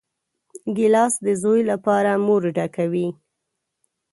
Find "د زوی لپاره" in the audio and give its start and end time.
1.25-2.11